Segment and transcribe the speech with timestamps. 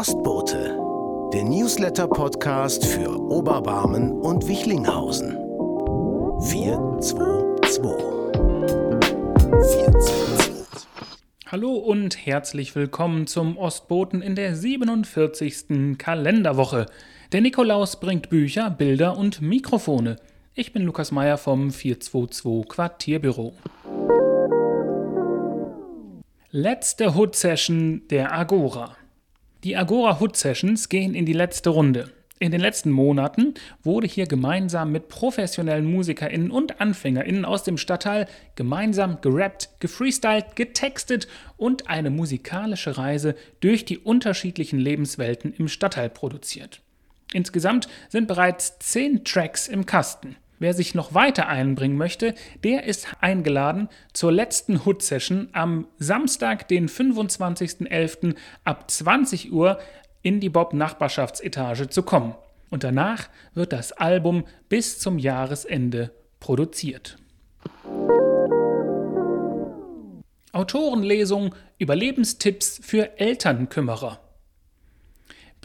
[0.00, 0.78] Ostbote,
[1.34, 5.32] der Newsletter-Podcast für Oberbarmen und Wichlinghausen.
[6.40, 7.82] 422.
[9.42, 10.88] 422.
[11.48, 15.98] Hallo und herzlich willkommen zum Ostboten in der 47.
[15.98, 16.86] Kalenderwoche.
[17.32, 20.16] Der Nikolaus bringt Bücher, Bilder und Mikrofone.
[20.54, 23.52] Ich bin Lukas Meyer vom 422 Quartierbüro.
[26.50, 28.96] Letzte Hood Session der Agora.
[29.62, 32.10] Die Agora Hood Sessions gehen in die letzte Runde.
[32.38, 33.52] In den letzten Monaten
[33.82, 41.28] wurde hier gemeinsam mit professionellen MusikerInnen und AnfängerInnen aus dem Stadtteil gemeinsam gerappt, gefreestylt, getextet
[41.58, 46.80] und eine musikalische Reise durch die unterschiedlichen Lebenswelten im Stadtteil produziert.
[47.34, 50.36] Insgesamt sind bereits zehn Tracks im Kasten.
[50.60, 56.68] Wer sich noch weiter einbringen möchte, der ist eingeladen zur letzten Hood Session am Samstag,
[56.68, 58.36] den 25.11.
[58.64, 59.80] ab 20 Uhr
[60.20, 62.34] in die Bob Nachbarschaftsetage zu kommen.
[62.68, 67.16] Und danach wird das Album bis zum Jahresende produziert.
[70.52, 74.20] Autorenlesung Überlebenstipps für Elternkümmerer.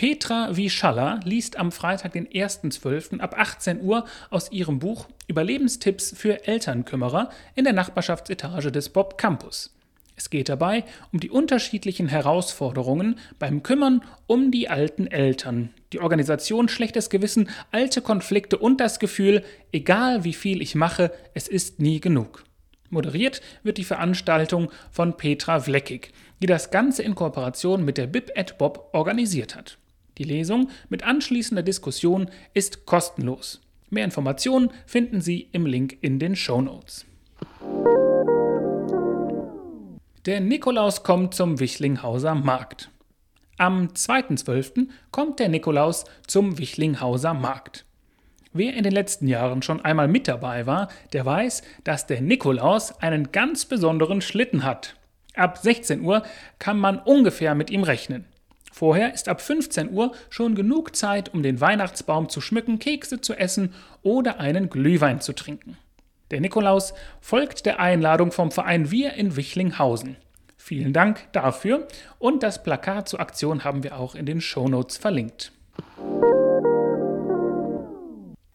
[0.05, 3.21] Petra Wischalla liest am Freitag, den 1.12.
[3.21, 9.75] ab 18 Uhr aus ihrem Buch Überlebenstipps für Elternkümmerer in der Nachbarschaftsetage des Bob Campus.
[10.15, 16.69] Es geht dabei um die unterschiedlichen Herausforderungen beim Kümmern um die alten Eltern, die Organisation
[16.69, 21.99] schlechtes Gewissen, alte Konflikte und das Gefühl, egal wie viel ich mache, es ist nie
[21.99, 22.43] genug.
[22.91, 28.31] Moderiert wird die Veranstaltung von Petra Vleckig, die das Ganze in Kooperation mit der Bib
[28.35, 29.79] at Bob organisiert hat.
[30.17, 33.61] Die Lesung mit anschließender Diskussion ist kostenlos.
[33.89, 37.05] Mehr Informationen finden Sie im Link in den Show Notes.
[40.25, 42.89] Der Nikolaus kommt zum Wichlinghauser Markt.
[43.57, 44.87] Am 2.12.
[45.11, 47.85] kommt der Nikolaus zum Wichlinghauser Markt.
[48.51, 52.99] Wer in den letzten Jahren schon einmal mit dabei war, der weiß, dass der Nikolaus
[53.01, 54.95] einen ganz besonderen Schlitten hat.
[55.35, 56.23] Ab 16 Uhr
[56.57, 58.25] kann man ungefähr mit ihm rechnen.
[58.77, 63.33] Vorher ist ab 15 Uhr schon genug Zeit, um den Weihnachtsbaum zu schmücken, Kekse zu
[63.33, 65.77] essen oder einen Glühwein zu trinken.
[66.29, 70.17] Der Nikolaus folgt der Einladung vom Verein Wir in Wichlinghausen.
[70.57, 71.87] Vielen Dank dafür
[72.19, 75.53] und das Plakat zur Aktion haben wir auch in den Shownotes verlinkt.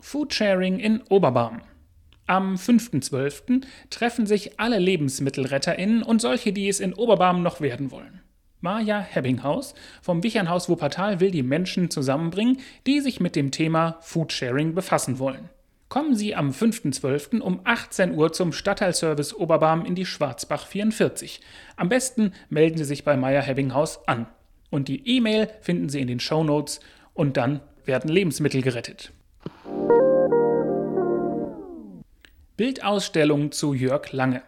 [0.02, 1.62] Foodsharing in Oberbarm.
[2.26, 3.62] Am 5.12.
[3.88, 8.19] treffen sich alle LebensmittelretterInnen und solche, die es in Oberbarm noch werden wollen.
[8.60, 14.74] Maja Hebbinghaus vom Wichernhaus Wuppertal will die Menschen zusammenbringen, die sich mit dem Thema Foodsharing
[14.74, 15.48] befassen wollen.
[15.88, 17.40] Kommen Sie am 5.12.
[17.40, 21.40] um 18 Uhr zum Stadtteilservice Oberbarm in die Schwarzbach 44.
[21.76, 24.26] Am besten melden Sie sich bei Maja Hebbinghaus an.
[24.70, 26.78] Und die E-Mail finden Sie in den Show Notes
[27.12, 29.12] und dann werden Lebensmittel gerettet.
[32.56, 34.42] Bildausstellung zu Jörg Lange.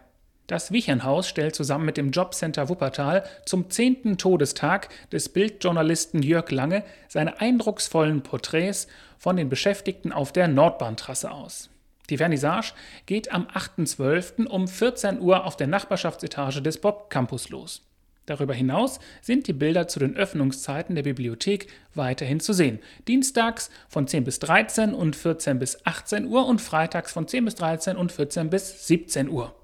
[0.53, 4.19] Das Wichernhaus stellt zusammen mit dem Jobcenter Wuppertal zum 10.
[4.19, 8.85] Todestag des Bildjournalisten Jörg Lange seine eindrucksvollen Porträts
[9.17, 11.71] von den Beschäftigten auf der Nordbahntrasse aus.
[12.11, 12.73] Die Vernissage
[13.07, 14.45] geht am 8.12.
[14.45, 17.81] um 14 Uhr auf der Nachbarschaftsetage des Bob Campus los.
[18.27, 21.65] Darüber hinaus sind die Bilder zu den Öffnungszeiten der Bibliothek
[21.95, 22.77] weiterhin zu sehen.
[23.07, 27.55] Dienstags von 10 bis 13 und 14 bis 18 Uhr und freitags von 10 bis
[27.55, 29.55] 13 und 14 bis 17 Uhr.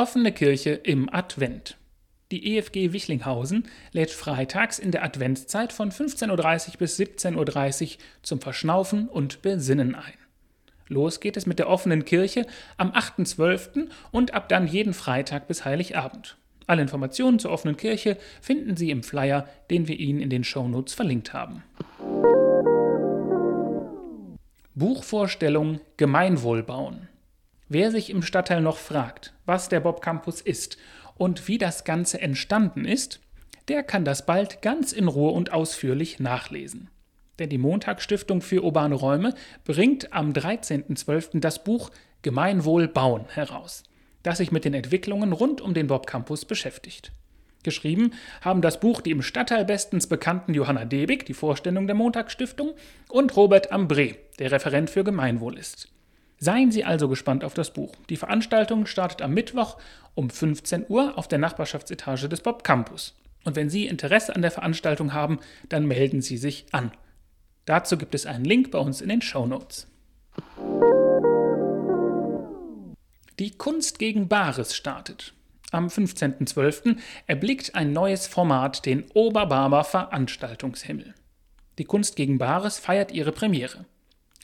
[0.00, 1.76] Offene Kirche im Advent.
[2.30, 6.30] Die EFG Wichlinghausen lädt freitags in der Adventszeit von 15.30
[6.70, 10.14] Uhr bis 17.30 Uhr zum Verschnaufen und Besinnen ein.
[10.88, 12.46] Los geht es mit der offenen Kirche
[12.78, 13.88] am 8.12.
[14.10, 16.38] und ab dann jeden Freitag bis Heiligabend.
[16.66, 20.94] Alle Informationen zur offenen Kirche finden Sie im Flyer, den wir Ihnen in den Shownotes
[20.94, 21.62] verlinkt haben.
[24.74, 27.06] Buchvorstellung Gemeinwohl bauen.
[27.72, 30.76] Wer sich im Stadtteil noch fragt, was der Bob Campus ist
[31.16, 33.20] und wie das Ganze entstanden ist,
[33.68, 36.90] der kann das bald ganz in Ruhe und ausführlich nachlesen.
[37.38, 41.38] Denn die Montagsstiftung für urbane Räume bringt am 13.12.
[41.38, 41.92] das Buch
[42.22, 43.84] Gemeinwohl bauen heraus,
[44.24, 47.12] das sich mit den Entwicklungen rund um den Bob Campus beschäftigt.
[47.62, 52.72] Geschrieben haben das Buch die im Stadtteil bestens bekannten Johanna Debig, die Vorstellung der Montagsstiftung,
[53.08, 55.88] und Robert Ambré, der Referent für Gemeinwohl ist.
[56.42, 57.94] Seien Sie also gespannt auf das Buch.
[58.08, 59.76] Die Veranstaltung startet am Mittwoch
[60.14, 63.14] um 15 Uhr auf der Nachbarschaftsetage des Bob Campus.
[63.44, 65.38] Und wenn Sie Interesse an der Veranstaltung haben,
[65.68, 66.92] dann melden Sie sich an.
[67.66, 69.86] Dazu gibt es einen Link bei uns in den Show Notes.
[73.38, 75.34] Die Kunst gegen Bares startet.
[75.72, 76.96] Am 15.12.
[77.26, 81.14] erblickt ein neues Format den Oberbarmer Veranstaltungshimmel.
[81.78, 83.84] Die Kunst gegen Bares feiert ihre Premiere.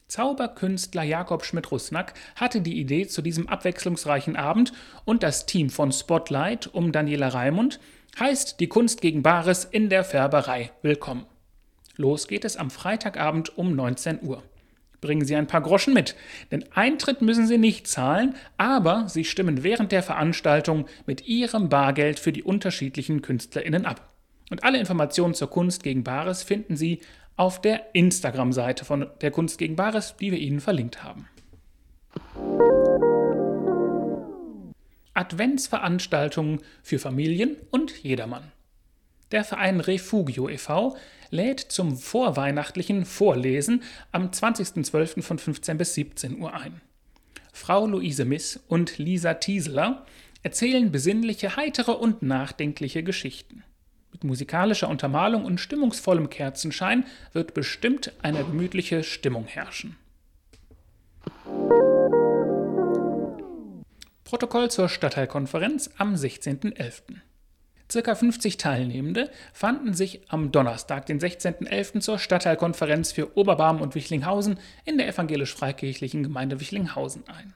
[0.09, 4.73] Zauberkünstler Jakob Schmidt-Rusnack hatte die Idee zu diesem abwechslungsreichen Abend
[5.05, 7.81] und das Team von Spotlight um Daniela Raimund
[8.19, 11.27] heißt die Kunst gegen Bares in der Färberei willkommen.
[11.97, 14.45] Los geht es am Freitagabend um 19 Uhr.
[15.01, 16.15] Bringen Sie ein paar Groschen mit,
[16.53, 22.21] denn Eintritt müssen Sie nicht zahlen, aber Sie stimmen während der Veranstaltung mit Ihrem Bargeld
[22.21, 24.13] für die unterschiedlichen KünstlerInnen ab.
[24.51, 27.01] Und alle Informationen zur Kunst gegen Bares finden Sie
[27.37, 31.29] auf der Instagram-Seite von der Kunst gegen Bares, die wir Ihnen verlinkt haben.
[35.15, 38.53] Adventsveranstaltungen für Familien und jedermann.
[39.33, 40.97] Der Verein Refugio e.V.
[41.31, 43.83] lädt zum vorweihnachtlichen Vorlesen
[44.13, 45.23] am 20.12.
[45.23, 46.81] von 15 bis 17 Uhr ein.
[47.53, 50.05] Frau Luise Miss und Lisa Tieseler
[50.43, 53.65] erzählen besinnliche, heitere und nachdenkliche Geschichten.
[54.27, 59.97] Musikalischer Untermalung und stimmungsvollem Kerzenschein wird bestimmt eine gemütliche Stimmung herrschen.
[64.25, 67.21] Protokoll zur Stadtteilkonferenz am 16.11.
[67.91, 72.01] Circa 50 Teilnehmende fanden sich am Donnerstag, den 16.11.
[72.01, 77.55] zur Stadtteilkonferenz für Oberbarm und Wichlinghausen in der evangelisch-freikirchlichen Gemeinde Wichlinghausen ein.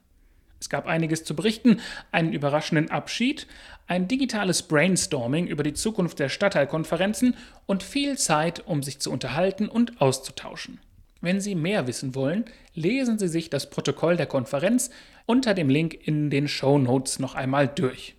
[0.60, 1.80] Es gab einiges zu berichten,
[2.12, 3.46] einen überraschenden Abschied,
[3.86, 7.34] ein digitales Brainstorming über die Zukunft der Stadtteilkonferenzen
[7.66, 10.78] und viel Zeit, um sich zu unterhalten und auszutauschen.
[11.22, 14.90] Wenn Sie mehr wissen wollen, lesen Sie sich das Protokoll der Konferenz
[15.26, 18.16] unter dem Link in den Show Notes noch einmal durch.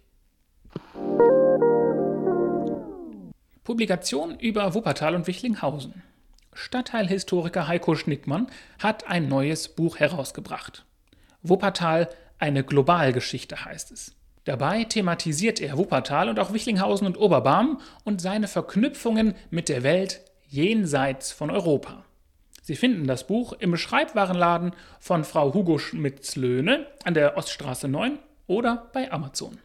[3.63, 6.01] Publikation über Wuppertal und Wichlinghausen.
[6.53, 8.47] Stadtteilhistoriker Heiko Schnickmann
[8.79, 10.85] hat ein neues Buch herausgebracht.
[11.43, 12.09] Wuppertal,
[12.41, 14.15] eine Globalgeschichte heißt es.
[14.45, 20.21] Dabei thematisiert er Wuppertal und auch Wichlinghausen und Oberbarm und seine Verknüpfungen mit der Welt
[20.47, 22.03] jenseits von Europa.
[22.63, 28.17] Sie finden das Buch im Schreibwarenladen von Frau Hugo Schmitz-Löhne an der Oststraße 9
[28.47, 29.59] oder bei Amazon.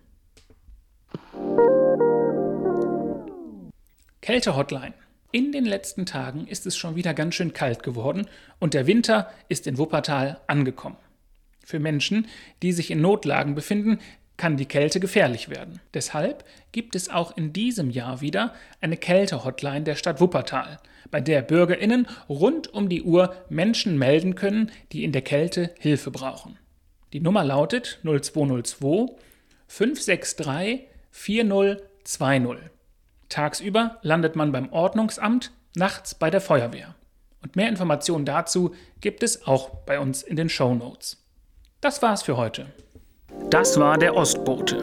[4.20, 4.94] Kälte-Hotline.
[5.32, 8.26] In den letzten Tagen ist es schon wieder ganz schön kalt geworden
[8.58, 10.96] und der Winter ist in Wuppertal angekommen.
[11.66, 12.28] Für Menschen,
[12.62, 13.98] die sich in Notlagen befinden,
[14.36, 15.80] kann die Kälte gefährlich werden.
[15.94, 20.78] Deshalb gibt es auch in diesem Jahr wieder eine Kälte-Hotline der Stadt Wuppertal,
[21.10, 26.12] bei der BürgerInnen rund um die Uhr Menschen melden können, die in der Kälte Hilfe
[26.12, 26.56] brauchen.
[27.12, 29.16] Die Nummer lautet 0202
[29.66, 32.70] 563 4020.
[33.28, 36.94] Tagsüber landet man beim Ordnungsamt, nachts bei der Feuerwehr.
[37.42, 41.25] Und mehr Informationen dazu gibt es auch bei uns in den Show Notes.
[41.81, 42.67] Das war's für heute.
[43.50, 44.82] Das war der Ostbote.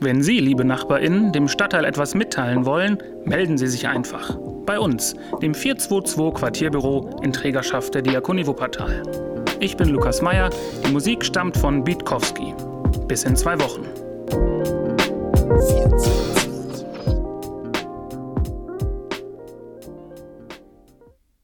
[0.00, 2.96] Wenn Sie, liebe NachbarInnen, dem Stadtteil etwas mitteilen wollen,
[3.26, 4.38] melden Sie sich einfach.
[4.64, 9.02] Bei uns, dem 422 Quartierbüro in Trägerschaft der Diakonie Wuppertal.
[9.60, 10.48] Ich bin Lukas Meyer,
[10.86, 12.54] die Musik stammt von Bietkowski.
[13.06, 14.79] Bis in zwei Wochen.